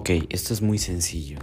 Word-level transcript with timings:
Ok, 0.00 0.10
esto 0.28 0.54
es 0.54 0.62
muy 0.62 0.78
sencillo. 0.78 1.40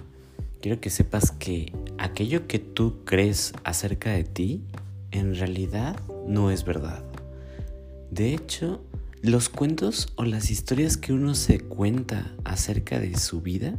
Quiero 0.62 0.80
que 0.80 0.90
sepas 0.90 1.32
que 1.32 1.74
aquello 1.98 2.48
que 2.48 2.58
tú 2.58 3.04
crees 3.04 3.52
acerca 3.66 4.12
de 4.12 4.24
ti, 4.24 4.64
en 5.12 5.36
realidad 5.36 6.00
no 6.26 6.52
es 6.52 6.64
verdad. 6.64 7.04
De 8.12 8.34
hecho, 8.34 8.82
los 9.22 9.50
cuentos 9.50 10.08
o 10.16 10.24
las 10.24 10.52
historias 10.52 10.96
que 10.96 11.12
uno 11.12 11.36
se 11.36 11.60
cuenta 11.60 12.34
acerca 12.46 12.98
de 12.98 13.18
su 13.18 13.42
vida, 13.42 13.78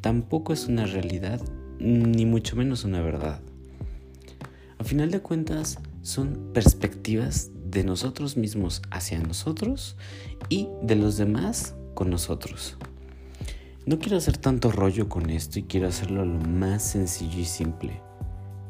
tampoco 0.00 0.52
es 0.52 0.68
una 0.68 0.86
realidad, 0.86 1.40
ni 1.80 2.24
mucho 2.24 2.54
menos 2.54 2.84
una 2.84 3.02
verdad. 3.02 3.40
A 4.78 4.84
final 4.84 5.10
de 5.10 5.22
cuentas, 5.22 5.80
son 6.02 6.52
perspectivas 6.54 7.50
de 7.68 7.82
nosotros 7.82 8.36
mismos 8.36 8.80
hacia 8.92 9.18
nosotros 9.18 9.96
y 10.48 10.68
de 10.84 10.94
los 10.94 11.16
demás 11.16 11.74
con 11.94 12.10
nosotros. 12.10 12.76
No 13.84 13.98
quiero 13.98 14.16
hacer 14.16 14.36
tanto 14.36 14.70
rollo 14.70 15.08
con 15.08 15.28
esto 15.28 15.58
y 15.58 15.64
quiero 15.64 15.88
hacerlo 15.88 16.24
lo 16.24 16.38
más 16.38 16.84
sencillo 16.84 17.40
y 17.40 17.44
simple. 17.44 18.00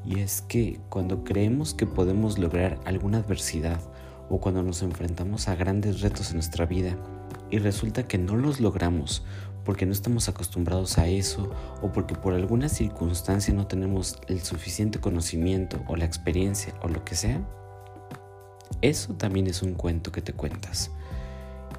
Y 0.07 0.21
es 0.21 0.41
que 0.41 0.81
cuando 0.89 1.23
creemos 1.23 1.75
que 1.75 1.85
podemos 1.85 2.39
lograr 2.39 2.81
alguna 2.87 3.19
adversidad 3.19 3.79
o 4.31 4.41
cuando 4.41 4.63
nos 4.63 4.81
enfrentamos 4.81 5.49
a 5.49 5.55
grandes 5.55 6.01
retos 6.01 6.31
en 6.31 6.37
nuestra 6.37 6.65
vida 6.65 6.97
y 7.51 7.59
resulta 7.59 8.09
que 8.09 8.17
no 8.17 8.39
los 8.39 8.59
logramos 8.59 9.23
porque 9.67 9.85
no 9.85 9.93
estamos 9.93 10.31
acostumbrados 10.31 10.97
a 10.97 11.07
eso 11.09 11.51
o 11.83 11.93
porque 11.93 12.15
por 12.15 12.33
alguna 12.33 12.71
circunstancia 12.71 13.53
no 13.53 13.67
tenemos 13.67 14.19
el 14.29 14.41
suficiente 14.41 14.99
conocimiento 14.99 15.85
o 15.89 15.97
la 15.97 16.07
experiencia 16.07 16.73
o 16.81 16.89
lo 16.89 17.05
que 17.05 17.17
sea, 17.17 17.47
eso 18.81 19.13
también 19.13 19.47
es 19.47 19.63
un 19.63 19.75
cuento 19.75 20.11
que 20.11 20.23
te 20.23 20.33
cuentas. 20.33 20.91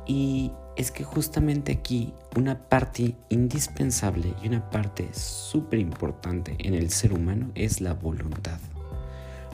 Y 0.06 0.52
es 0.76 0.92
que 0.92 1.04
justamente 1.04 1.72
aquí 1.72 2.14
una 2.36 2.68
parte 2.68 3.16
indispensable 3.30 4.34
y 4.42 4.48
una 4.48 4.70
parte 4.70 5.10
súper 5.14 5.80
importante 5.80 6.56
en 6.60 6.74
el 6.74 6.90
ser 6.90 7.14
humano 7.14 7.52
es 7.56 7.80
la 7.80 7.94
voluntad. 7.94 8.60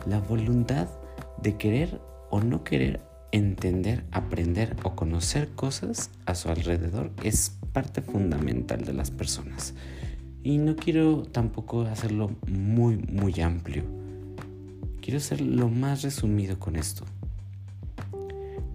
La 0.06 0.20
voluntad 0.20 0.88
de 1.42 1.58
querer 1.58 2.00
o 2.30 2.42
no 2.42 2.64
querer 2.64 3.02
entender, 3.32 4.06
aprender 4.12 4.76
o 4.84 4.96
conocer 4.96 5.50
cosas 5.50 6.10
a 6.26 6.36
su 6.36 6.50
alrededor 6.50 7.12
es 7.24 7.58
parte 7.74 8.02
fundamental 8.02 8.84
de 8.84 8.94
las 8.94 9.12
personas. 9.12 9.74
Y 10.44 10.58
no 10.58 10.76
quiero 10.76 11.24
tampoco 11.24 11.82
hacerlo 11.82 12.32
muy, 12.48 12.98
muy 12.98 13.40
amplio. 13.42 13.84
Quiero 15.02 15.20
ser 15.20 15.42
lo 15.42 15.70
más 15.70 16.02
resumido 16.02 16.60
con 16.60 16.76
esto. 16.76 17.06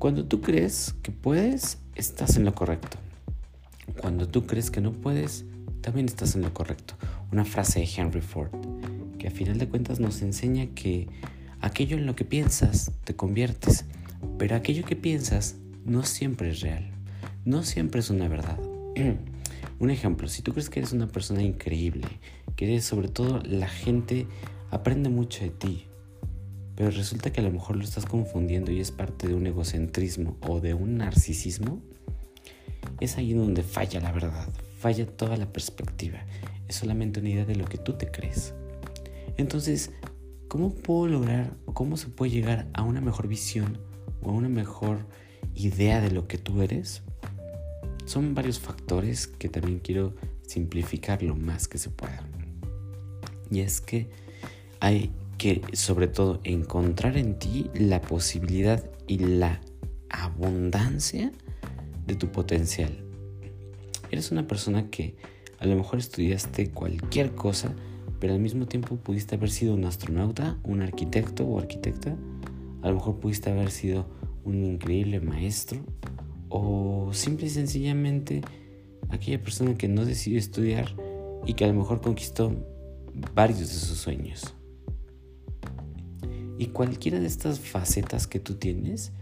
Cuando 0.05 0.27
tú 0.27 0.43
crees 0.43 0.95
que 1.03 1.13
puedes, 1.13 1.79
estás 1.95 2.37
en 2.37 2.45
lo 2.45 2.55
correcto. 2.55 2.99
Cuando 4.03 4.29
tú 4.29 4.45
crees 4.45 4.71
que 4.71 4.83
no 4.83 4.93
puedes, 4.93 5.47
también 5.81 6.05
estás 6.05 6.35
en 6.35 6.43
lo 6.43 6.53
correcto. 6.53 6.93
Una 7.33 7.47
frase 7.47 7.81
de 7.81 7.89
Henry 7.97 8.21
Ford, 8.21 8.51
que 9.19 9.29
a 9.29 9.31
final 9.31 9.57
de 9.57 9.67
cuentas 9.67 10.01
nos 10.01 10.21
enseña 10.21 10.67
que 10.75 11.09
aquello 11.63 11.97
en 11.97 12.05
lo 12.05 12.15
que 12.17 12.27
piensas 12.27 12.93
te 13.05 13.17
conviertes, 13.17 13.87
pero 14.37 14.57
aquello 14.57 14.85
que 14.85 14.95
piensas 14.95 15.57
no 15.87 16.03
siempre 16.03 16.51
es 16.51 16.61
real, 16.61 16.91
no 17.47 17.63
siempre 17.63 18.01
es 18.01 18.11
una 18.11 18.29
verdad. 18.29 18.59
Un 19.79 19.91
ejemplo, 19.91 20.29
si 20.29 20.43
tú 20.43 20.53
crees 20.53 20.69
que 20.69 20.81
eres 20.81 20.93
una 20.93 21.09
persona 21.09 21.43
increíble, 21.43 22.09
que 22.57 22.67
eres 22.67 22.85
sobre 22.85 23.09
todo 23.09 23.41
la 23.43 23.69
gente 23.69 24.27
aprende 24.71 25.09
mucho 25.09 25.43
de 25.43 25.49
ti, 25.49 25.87
pero 26.77 26.91
resulta 26.91 27.33
que 27.33 27.41
a 27.41 27.44
lo 27.44 27.50
mejor 27.50 27.77
lo 27.77 27.84
estás 27.84 28.06
confundiendo 28.06 28.72
y 28.72 28.80
es 28.80 28.91
parte 28.91 29.28
de 29.28 29.34
un 29.34 29.47
egocentrismo 29.47 30.36
o 30.47 30.61
de 30.61 30.75
un 30.75 30.98
narcisismo, 30.98 31.83
es 33.00 33.17
ahí 33.17 33.33
donde 33.33 33.62
falla 33.62 34.00
la 34.00 34.12
verdad, 34.12 34.48
falla 34.78 35.06
toda 35.06 35.36
la 35.36 35.52
perspectiva. 35.52 36.25
Es 36.68 36.77
solamente 36.77 37.20
una 37.20 37.30
idea 37.30 37.45
de 37.45 37.57
lo 37.57 37.64
que 37.67 37.79
tú 37.79 37.92
te 37.92 38.11
crees. 38.11 38.55
Entonces, 39.36 39.90
¿cómo 40.48 40.74
puedo 40.74 41.07
lograr 41.07 41.55
o 41.67 41.74
cómo 41.74 41.96
se 41.96 42.08
puede 42.08 42.33
llegar 42.33 42.67
a 42.73 42.83
una 42.83 43.01
mejor 43.01 43.29
visión 43.29 43.79
o 44.23 44.30
a 44.30 44.33
una 44.33 44.48
mejor 44.48 45.07
idea 45.55 46.01
de 46.01 46.11
lo 46.11 46.27
que 46.27 46.39
tú 46.39 46.63
eres? 46.63 47.02
Son 48.05 48.34
varios 48.34 48.58
factores 48.58 49.27
que 49.27 49.48
también 49.48 49.79
quiero 49.79 50.14
simplificar 50.46 51.23
lo 51.23 51.36
más 51.36 51.68
que 51.68 51.79
se 51.79 51.90
pueda. 51.90 52.23
Y 53.51 53.61
es 53.61 53.80
que 53.80 54.08
hay 54.80 55.13
que 55.45 55.61
sobre 55.75 56.09
todo 56.09 56.41
encontrar 56.43 57.19
en 57.19 57.39
ti 57.39 57.71
la 57.75 58.01
posibilidad 58.01 58.83
y 59.07 59.19
la 59.19 59.61
abundancia 60.09 61.33
de 62.07 62.15
tu 62.15 62.33
potencial. 62.33 63.05
Eres 64.11 64.33
una 64.33 64.47
persona 64.47 64.89
que 64.89 65.17
a 65.59 65.67
lo 65.67 65.77
mejor 65.77 65.99
estudiaste 65.99 66.71
cualquier 66.71 67.35
cosa, 67.35 67.75
pero 68.21 68.33
al 68.33 68.41
mismo 68.41 68.65
tiempo 68.65 68.97
pudiste 68.97 69.35
haber 69.35 69.51
sido 69.51 69.75
un 69.75 69.85
astronauta, 69.85 70.59
un 70.65 70.81
arquitecto 70.81 71.45
o 71.45 71.59
arquitecta. 71.59 72.17
A 72.81 72.89
lo 72.89 72.95
mejor 72.95 73.21
pudiste 73.21 73.51
haber 73.51 73.71
sido 73.71 74.07
un 74.45 74.65
increíble 74.65 75.21
maestro 75.21 75.79
o 76.49 77.11
simple 77.13 77.49
y 77.49 77.51
sencillamente 77.51 78.41
aquella 79.11 79.43
persona 79.43 79.77
que 79.77 79.89
no 79.89 80.07
decidió 80.07 80.39
estudiar 80.39 80.97
y 81.45 81.53
que 81.53 81.67
a 81.67 81.69
lo 81.69 81.75
mejor 81.75 82.01
conquistó 82.01 82.51
varios 83.35 83.59
de 83.59 83.67
sus 83.67 83.99
sueños. 83.99 84.55
Y 86.64 86.69
cualquiera 86.69 87.20
de 87.20 87.27
estas 87.27 87.61
facetas 87.61 88.27
que 88.27 88.41
tú 88.41 88.55
tienes, 88.55 89.13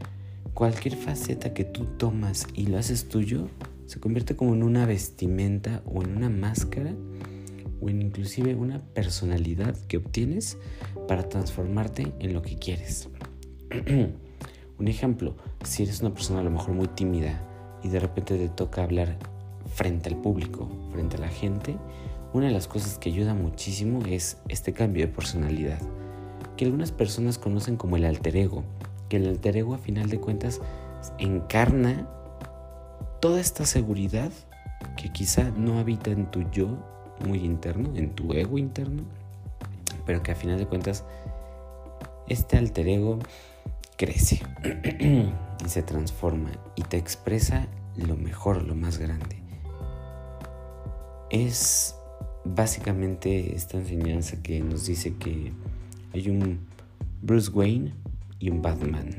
cualquier 0.55 0.95
faceta 0.95 1.53
que 1.53 1.65
tú 1.65 1.87
tomas 1.87 2.47
y 2.55 2.67
lo 2.67 2.79
haces 2.79 3.09
tuyo, 3.09 3.49
se 3.87 3.99
convierte 3.99 4.37
como 4.37 4.55
en 4.55 4.63
una 4.63 4.87
vestimenta 4.87 5.83
o 5.85 6.05
en 6.05 6.17
una 6.17 6.31
máscara 6.31 6.95
o 7.81 7.89
en 7.89 8.01
inclusive 8.01 8.55
una 8.55 8.81
personalidad 8.81 9.77
que 9.89 9.97
obtienes 9.97 10.57
para 11.09 11.29
transformarte 11.29 12.13
en 12.21 12.33
lo 12.33 12.43
que 12.43 12.61
quieres. 12.61 13.09
Un 14.79 14.87
ejemplo, 14.87 15.35
si 15.65 15.83
eres 15.83 16.01
una 16.01 16.15
persona 16.15 16.39
a 16.41 16.45
lo 16.45 16.51
mejor 16.53 16.75
muy 16.75 16.87
tímida 16.87 17.43
y 17.83 17.89
de 17.89 17.99
repente 17.99 18.39
te 18.39 18.51
toca 18.51 18.85
hablar 18.85 19.19
frente 19.75 20.09
al 20.09 20.17
público, 20.17 20.71
frente 20.93 21.17
a 21.17 21.21
la 21.21 21.29
gente, 21.29 21.77
una 22.33 22.47
de 22.47 22.53
las 22.53 22.69
cosas 22.69 22.99
que 22.99 23.11
ayuda 23.11 23.35
muchísimo 23.35 24.07
es 24.07 24.39
este 24.49 24.73
cambio 24.73 25.05
de 25.05 25.13
personalidad 25.13 25.81
que 26.57 26.65
algunas 26.65 26.93
personas 26.93 27.39
conocen 27.39 27.77
como 27.77 27.97
el 27.97 28.05
alter 28.05 28.37
ego, 28.37 28.65
que 29.09 29.17
el 29.17 29.29
alter 29.29 29.57
ego 29.57 29.75
a 29.75 29.79
final 29.79 30.09
de 30.09 30.21
cuentas 30.21 30.61
encarna 31.19 32.09
toda 33.21 33.41
esta 33.41 33.65
seguridad 33.67 34.31
que 34.97 35.11
quizá 35.11 35.51
no 35.51 35.79
habita 35.79 36.11
en 36.11 36.31
tu 36.31 36.43
yo 36.51 36.79
muy 37.25 37.39
interno, 37.39 37.91
en 37.95 38.15
tu 38.15 38.33
ego 38.33 38.59
interno, 38.59 39.05
pero 40.07 40.23
que 40.23 40.33
a 40.33 40.35
final 40.35 40.59
de 40.59 40.67
cuentas 40.67 41.05
este 42.29 42.57
alter 42.57 42.89
ego 42.89 43.19
crece 43.97 44.41
y 45.65 45.69
se 45.69 45.83
transforma 45.83 46.51
y 46.75 46.83
te 46.83 46.97
expresa 46.97 47.69
lo 47.97 48.17
mejor, 48.17 48.63
lo 48.63 48.75
más 48.75 48.99
grande. 48.99 49.37
Es 51.31 51.97
básicamente 52.45 53.55
esta 53.55 53.79
enseñanza 53.79 54.43
que 54.43 54.61
nos 54.61 54.87
dice 54.87 55.15
que 55.15 55.53
hay 56.13 56.29
un 56.29 56.59
Bruce 57.23 57.51
Wayne 57.51 57.93
y 58.39 58.51
un 58.51 58.63
Batman, 58.63 59.11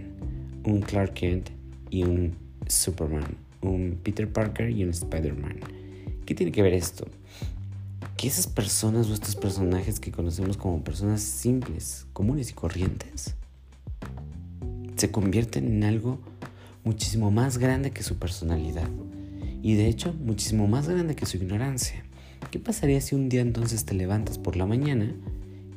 un 0.65 0.81
Clark 0.81 1.13
Kent 1.13 1.49
y 1.89 2.03
un 2.03 2.35
Superman, 2.67 3.35
un 3.61 3.97
Peter 4.03 4.31
Parker 4.31 4.69
y 4.69 4.83
un 4.83 4.91
Spider-Man. 4.91 5.59
¿Qué 6.25 6.35
tiene 6.35 6.51
que 6.51 6.61
ver 6.61 6.73
esto? 6.73 7.07
Que 8.17 8.27
esas 8.27 8.47
personas 8.47 9.09
o 9.09 9.13
estos 9.13 9.35
personajes 9.35 9.99
que 9.99 10.11
conocemos 10.11 10.57
como 10.57 10.83
personas 10.83 11.21
simples, 11.21 12.05
comunes 12.13 12.51
y 12.51 12.53
corrientes, 12.53 13.35
se 14.95 15.11
convierten 15.11 15.65
en 15.65 15.83
algo 15.83 16.19
muchísimo 16.83 17.31
más 17.31 17.57
grande 17.57 17.91
que 17.91 18.03
su 18.03 18.17
personalidad. 18.17 18.89
Y 19.61 19.75
de 19.75 19.87
hecho, 19.87 20.13
muchísimo 20.13 20.67
más 20.67 20.87
grande 20.87 21.15
que 21.15 21.25
su 21.25 21.37
ignorancia. 21.37 22.03
¿Qué 22.51 22.59
pasaría 22.59 23.01
si 23.01 23.15
un 23.15 23.29
día 23.29 23.41
entonces 23.41 23.85
te 23.85 23.93
levantas 23.93 24.37
por 24.37 24.57
la 24.57 24.65
mañana 24.65 25.15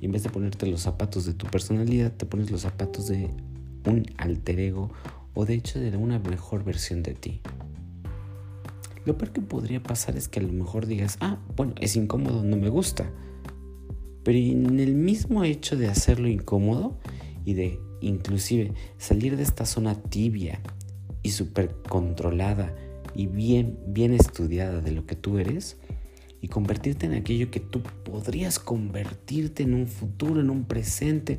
y 0.00 0.06
en 0.06 0.12
vez 0.12 0.22
de 0.22 0.30
ponerte 0.30 0.66
los 0.66 0.82
zapatos 0.82 1.26
de 1.26 1.34
tu 1.34 1.46
personalidad, 1.46 2.12
te 2.12 2.26
pones 2.26 2.50
los 2.50 2.62
zapatos 2.62 3.08
de 3.08 3.30
un 3.86 4.06
alter 4.16 4.60
ego 4.60 4.90
o 5.34 5.44
de 5.44 5.54
hecho 5.54 5.78
de 5.78 5.96
una 5.96 6.18
mejor 6.18 6.64
versión 6.64 7.02
de 7.02 7.14
ti. 7.14 7.40
Lo 9.04 9.16
peor 9.16 9.32
que 9.32 9.40
podría 9.40 9.82
pasar 9.82 10.16
es 10.16 10.26
que 10.26 10.40
a 10.40 10.42
lo 10.42 10.52
mejor 10.52 10.86
digas, 10.86 11.16
ah, 11.20 11.38
bueno, 11.54 11.74
es 11.80 11.94
incómodo, 11.94 12.42
no 12.42 12.56
me 12.56 12.68
gusta. 12.68 13.08
Pero 14.24 14.38
en 14.38 14.80
el 14.80 14.94
mismo 14.94 15.44
hecho 15.44 15.76
de 15.76 15.86
hacerlo 15.86 16.26
incómodo 16.26 16.98
y 17.44 17.54
de 17.54 17.78
inclusive 18.00 18.72
salir 18.98 19.36
de 19.36 19.44
esta 19.44 19.64
zona 19.64 19.94
tibia 19.94 20.60
y 21.22 21.30
súper 21.30 21.76
controlada 21.88 22.74
y 23.14 23.26
bien, 23.28 23.78
bien 23.86 24.12
estudiada 24.12 24.80
de 24.80 24.90
lo 24.90 25.06
que 25.06 25.14
tú 25.14 25.38
eres, 25.38 25.78
y 26.40 26.48
convertirte 26.48 27.06
en 27.06 27.14
aquello 27.14 27.50
que 27.50 27.60
tú 27.60 27.82
podrías 28.04 28.58
convertirte 28.58 29.62
en 29.62 29.74
un 29.74 29.86
futuro, 29.86 30.40
en 30.40 30.50
un 30.50 30.64
presente, 30.64 31.38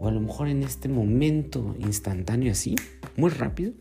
o 0.00 0.08
a 0.08 0.12
lo 0.12 0.20
mejor 0.20 0.48
en 0.48 0.62
este 0.62 0.88
momento 0.88 1.74
instantáneo 1.78 2.52
así, 2.52 2.74
muy 3.16 3.30
rápido, 3.30 3.72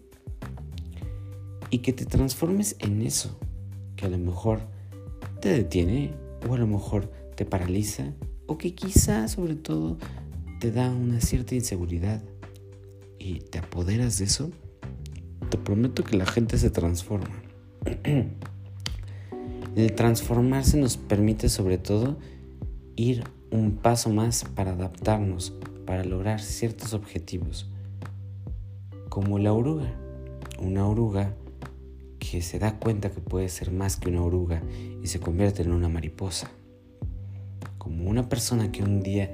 y 1.70 1.80
que 1.80 1.92
te 1.92 2.06
transformes 2.06 2.76
en 2.80 3.02
eso, 3.02 3.38
que 3.96 4.06
a 4.06 4.10
lo 4.10 4.18
mejor 4.18 4.62
te 5.42 5.50
detiene 5.50 6.12
o 6.48 6.54
a 6.54 6.58
lo 6.58 6.68
mejor 6.68 7.12
te 7.36 7.46
paraliza 7.46 8.14
o 8.46 8.58
que 8.58 8.76
quizá 8.76 9.28
sobre 9.28 9.56
todo 9.56 9.98
te 10.60 10.72
da 10.72 10.90
una 10.90 11.20
cierta 11.20 11.56
inseguridad 11.56 12.22
y 13.18 13.40
te 13.40 13.58
apoderas 13.58 14.20
de 14.20 14.26
eso, 14.26 14.52
te 15.50 15.58
prometo 15.58 16.04
que 16.04 16.18
la 16.18 16.26
gente 16.26 16.58
se 16.58 16.70
transforma. 16.70 17.42
El 19.76 19.96
transformarse 19.96 20.78
nos 20.78 20.98
permite 20.98 21.50
sobre 21.50 21.80
todo 21.80 22.18
ir 22.96 23.24
un 23.50 23.72
paso 23.72 24.12
más 24.12 24.46
para 24.46 24.74
adaptarnos, 24.74 25.52
para 25.88 26.04
lograr 26.04 26.42
ciertos 26.42 26.94
objetivos. 26.94 27.68
Como 29.10 29.40
la 29.40 29.52
oruga. 29.52 29.92
Una 30.60 30.88
oruga 30.88 31.34
que 32.20 32.44
se 32.44 32.60
da 32.60 32.80
cuenta 32.80 33.10
que 33.10 33.20
puede 33.20 33.50
ser 33.50 33.72
más 33.72 33.98
que 33.98 34.10
una 34.10 34.22
oruga 34.22 34.62
y 35.02 35.08
se 35.08 35.20
convierte 35.20 35.64
en 35.64 35.72
una 35.72 35.90
mariposa. 35.90 36.52
Como 37.80 38.08
una 38.12 38.30
persona 38.30 38.72
que 38.72 38.84
un 38.84 39.02
día 39.02 39.32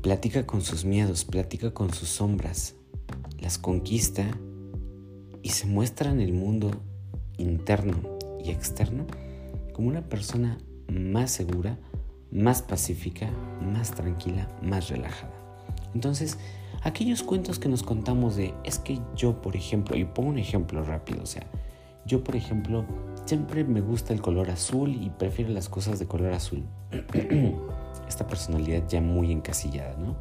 platica 0.00 0.46
con 0.46 0.62
sus 0.62 0.86
miedos, 0.86 1.26
platica 1.26 1.74
con 1.74 1.92
sus 1.92 2.08
sombras, 2.08 2.74
las 3.38 3.58
conquista 3.58 4.26
y 5.42 5.50
se 5.50 5.66
muestra 5.66 6.10
en 6.10 6.20
el 6.20 6.32
mundo 6.32 6.70
interno 7.36 8.09
y 8.44 8.50
externo 8.50 9.06
como 9.72 9.88
una 9.88 10.02
persona 10.02 10.58
más 10.88 11.30
segura, 11.30 11.78
más 12.30 12.62
pacífica, 12.62 13.30
más 13.60 13.92
tranquila, 13.92 14.48
más 14.62 14.88
relajada. 14.88 15.32
Entonces, 15.94 16.38
aquellos 16.82 17.22
cuentos 17.22 17.58
que 17.58 17.68
nos 17.68 17.82
contamos 17.82 18.36
de, 18.36 18.54
es 18.64 18.78
que 18.78 19.00
yo, 19.16 19.40
por 19.40 19.56
ejemplo, 19.56 19.96
y 19.96 20.04
pongo 20.04 20.30
un 20.30 20.38
ejemplo 20.38 20.82
rápido, 20.84 21.22
o 21.22 21.26
sea, 21.26 21.46
yo, 22.06 22.24
por 22.24 22.36
ejemplo, 22.36 22.84
siempre 23.26 23.64
me 23.64 23.80
gusta 23.80 24.12
el 24.12 24.20
color 24.20 24.50
azul 24.50 24.90
y 25.00 25.10
prefiero 25.10 25.52
las 25.52 25.68
cosas 25.68 25.98
de 25.98 26.06
color 26.06 26.32
azul. 26.32 26.64
Esta 28.08 28.26
personalidad 28.26 28.88
ya 28.88 29.00
muy 29.00 29.30
encasillada, 29.30 29.96
¿no? 29.96 30.16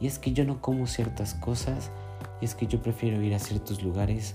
Y 0.00 0.06
es 0.06 0.18
que 0.18 0.32
yo 0.32 0.44
no 0.44 0.60
como 0.60 0.86
ciertas 0.86 1.34
cosas, 1.34 1.90
y 2.40 2.44
es 2.44 2.54
que 2.54 2.66
yo 2.66 2.82
prefiero 2.82 3.22
ir 3.22 3.34
a 3.34 3.38
ciertos 3.38 3.82
lugares, 3.82 4.34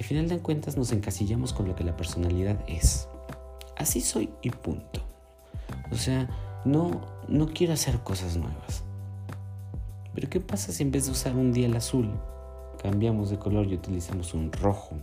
al 0.00 0.06
final 0.06 0.28
de 0.28 0.38
cuentas 0.38 0.78
nos 0.78 0.92
encasillamos 0.92 1.52
con 1.52 1.68
lo 1.68 1.76
que 1.76 1.84
la 1.84 1.94
personalidad 1.94 2.58
es. 2.66 3.06
Así 3.76 4.00
soy 4.00 4.30
y 4.40 4.48
punto. 4.48 5.02
O 5.92 5.94
sea, 5.94 6.26
no, 6.64 7.02
no 7.28 7.48
quiero 7.48 7.74
hacer 7.74 7.98
cosas 7.98 8.38
nuevas. 8.38 8.82
Pero 10.14 10.30
¿qué 10.30 10.40
pasa 10.40 10.72
si 10.72 10.84
en 10.84 10.90
vez 10.90 11.04
de 11.04 11.12
usar 11.12 11.36
un 11.36 11.52
día 11.52 11.66
el 11.66 11.76
azul, 11.76 12.10
cambiamos 12.82 13.28
de 13.28 13.38
color 13.38 13.66
y 13.66 13.74
utilizamos 13.74 14.32
un 14.32 14.50
rojo? 14.52 14.96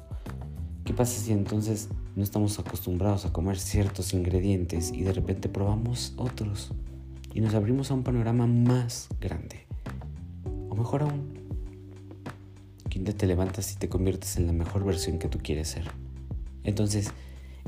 ¿Qué 0.83 0.94
pasa 0.94 1.21
si 1.21 1.31
entonces 1.31 1.89
no 2.15 2.23
estamos 2.23 2.57
acostumbrados 2.57 3.27
a 3.27 3.31
comer 3.31 3.59
ciertos 3.59 4.15
ingredientes 4.15 4.91
y 4.91 5.03
de 5.03 5.13
repente 5.13 5.47
probamos 5.47 6.15
otros 6.17 6.71
y 7.35 7.41
nos 7.41 7.53
abrimos 7.53 7.91
a 7.91 7.93
un 7.93 8.01
panorama 8.01 8.47
más 8.47 9.09
grande? 9.21 9.67
O 10.69 10.75
mejor 10.75 11.03
aún, 11.03 11.46
te 12.99 13.27
levantas 13.27 13.73
y 13.73 13.77
te 13.77 13.89
conviertes 13.89 14.38
en 14.38 14.47
la 14.47 14.53
mejor 14.53 14.83
versión 14.83 15.19
que 15.19 15.27
tú 15.27 15.39
quieres 15.39 15.69
ser. 15.69 15.89
Entonces, 16.63 17.11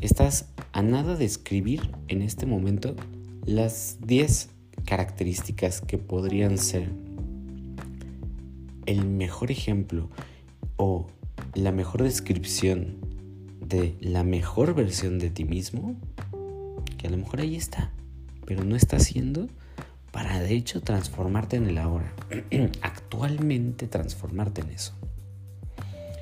estás 0.02 0.50
a 0.72 0.82
nada 0.82 1.16
de 1.16 1.26
escribir 1.26 1.92
en 2.08 2.22
este 2.22 2.46
momento 2.46 2.96
las 3.46 3.98
10 4.06 4.50
características 4.86 5.82
que 5.82 5.98
podrían 5.98 6.58
ser 6.58 6.90
el 8.86 9.06
mejor 9.06 9.52
ejemplo 9.52 10.10
o 10.78 11.08
la 11.54 11.72
mejor 11.72 12.04
descripción 12.04 12.98
de 13.66 13.96
la 14.02 14.24
mejor 14.24 14.74
versión 14.74 15.20
de 15.20 15.30
ti 15.30 15.46
mismo, 15.46 15.96
que 16.98 17.08
a 17.08 17.10
lo 17.10 17.18
mejor 17.18 17.42
ahí 17.42 17.56
está, 17.56 17.92
pero 18.46 18.64
no 18.64 18.76
está 18.76 18.98
haciendo 18.98 19.48
para 20.12 20.40
de 20.40 20.54
hecho 20.54 20.82
transformarte 20.82 21.58
en 21.58 21.68
el 21.68 21.78
ahora, 21.78 22.14
actualmente 22.82 23.88
transformarte 23.88 24.62
en 24.62 24.70
eso. 24.70 24.99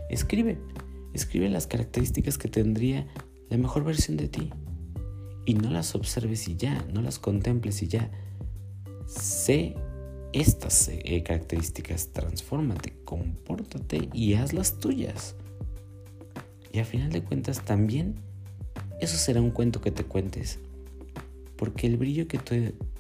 Escribe, 0.10 0.58
escribe 1.14 1.50
las 1.50 1.68
características 1.68 2.38
que 2.38 2.48
tendría 2.48 3.08
la 3.50 3.58
mejor 3.58 3.84
versión 3.84 4.18
de 4.18 4.28
ti 4.28 4.52
y 5.46 5.54
no 5.54 5.70
las 5.70 5.96
observes 5.96 6.48
y 6.48 6.58
ya, 6.58 6.86
no 6.94 7.02
las 7.02 7.20
contemples 7.20 7.82
y 7.82 7.88
ya. 7.88 8.12
Sé 9.06 9.76
estas 10.34 10.90
eh, 10.90 11.24
características, 11.24 12.10
transfórmate, 12.12 12.94
compórtate 13.06 14.10
y 14.14 14.34
hazlas 14.34 14.80
tuyas. 14.80 15.36
Y 16.74 16.80
a 16.80 16.86
final 16.86 17.12
de 17.12 17.24
cuentas 17.24 17.64
también 17.64 18.16
eso 19.00 19.18
será 19.18 19.42
un 19.42 19.52
cuento 19.52 19.80
que 19.80 19.92
te 19.92 20.04
cuentes. 20.04 20.60
Porque 21.56 21.88
el 21.88 21.98
brillo 21.98 22.28
que 22.28 22.40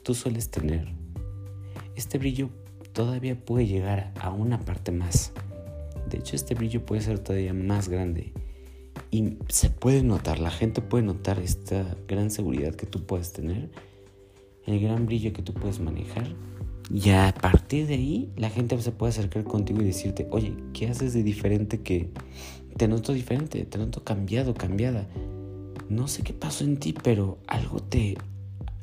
tú 0.03 0.13
sueles 0.15 0.50
tener, 0.50 0.88
este 1.95 2.18
brillo 2.18 2.50
todavía 2.94 3.39
puede 3.39 3.68
llegar 3.68 4.13
a 4.19 4.31
una 4.31 4.60
parte 4.60 4.92
más. 4.92 5.31
De 6.09 6.18
hecho, 6.18 6.36
este 6.36 6.56
brillo 6.56 6.86
puede 6.86 7.01
ser 7.01 7.19
todavía 7.19 7.54
más 7.54 7.89
grande. 7.89 8.33
Y 9.12 9.38
se 9.50 9.69
puede 9.69 10.04
notar, 10.04 10.39
la 10.39 10.51
gente 10.51 10.81
puede 10.81 11.04
notar 11.04 11.39
esta 11.39 11.95
gran 12.07 12.31
seguridad 12.31 12.75
que 12.75 12.86
tú 12.86 13.06
puedes 13.06 13.31
tener, 13.31 13.69
el 14.65 14.80
gran 14.80 15.06
brillo 15.06 15.33
que 15.33 15.42
tú 15.42 15.54
puedes 15.54 15.80
manejar 15.80 16.27
y 16.89 17.09
a 17.09 17.33
partir 17.33 17.88
de 17.88 17.95
ahí, 17.95 18.31
la 18.38 18.50
gente 18.50 18.80
se 18.81 18.92
puede 18.92 19.09
acercar 19.09 19.44
contigo 19.44 19.81
y 19.81 19.86
decirte, 19.86 20.27
oye, 20.31 20.56
¿qué 20.74 20.88
haces 20.88 21.13
de 21.13 21.21
diferente 21.21 21.81
que 21.81 22.10
te 22.77 22.88
noto 22.88 23.12
diferente, 23.12 23.65
te 23.65 23.77
noto 23.77 24.03
cambiado, 24.03 24.53
cambiada? 24.53 25.07
No 25.89 26.07
sé 26.07 26.24
qué 26.24 26.33
pasó 26.33 26.63
en 26.63 26.77
ti, 26.77 26.94
pero 26.94 27.39
algo 27.48 27.81
te, 27.81 28.18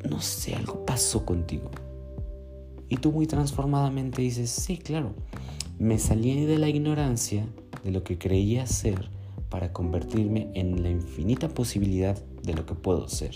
no 0.09 0.21
sé, 0.21 0.55
algo 0.55 0.85
pasó 0.85 1.25
contigo. 1.25 1.71
Y 2.91 2.99
tú 2.99 3.11
muy 3.11 3.27
transformadamente 3.27 4.21
dices, 4.21 4.51
sí, 4.51 4.77
claro, 4.77 5.15
me 5.79 5.99
salí 5.99 6.45
de 6.45 6.59
la 6.59 6.69
ignorancia 6.69 7.47
de 7.83 7.91
lo 7.91 8.05
que 8.05 8.19
creía 8.19 8.67
ser 8.67 9.11
para 9.49 9.73
convertirme 9.73 10.51
en 10.55 10.83
la 10.83 10.91
infinita 10.91 11.49
posibilidad 11.49 12.17
de 12.43 12.55
lo 12.55 12.67
que 12.67 12.75
puedo 12.75 13.09
ser 13.09 13.35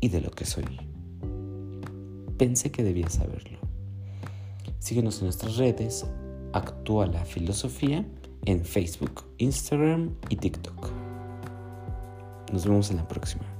y 0.00 0.08
de 0.08 0.20
lo 0.20 0.30
que 0.30 0.44
soy. 0.44 0.64
Pensé 2.36 2.70
que 2.70 2.82
debía 2.82 3.08
saberlo. 3.08 3.58
Síguenos 4.78 5.18
en 5.18 5.24
nuestras 5.24 5.56
redes, 5.56 6.06
Actúa 6.52 7.06
la 7.06 7.24
Filosofía 7.24 8.06
en 8.44 8.64
Facebook, 8.64 9.24
Instagram 9.38 10.10
y 10.28 10.36
TikTok. 10.36 10.90
Nos 12.52 12.66
vemos 12.66 12.90
en 12.90 12.98
la 12.98 13.08
próxima. 13.08 13.53